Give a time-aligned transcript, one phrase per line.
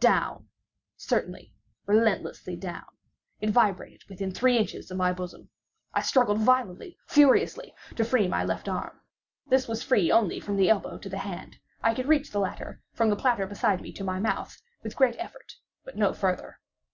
[0.00, 1.54] Down—certainly,
[1.86, 2.84] relentlessly down!
[3.40, 5.48] It vibrated within three inches of my bosom!
[5.94, 9.00] I struggled violently, furiously, to free my left arm.
[9.46, 11.56] This was free only from the elbow to the hand.
[11.82, 15.16] I could reach the latter, from the platter beside me, to my mouth, with great
[15.18, 15.54] effort,
[15.86, 16.60] but no farther.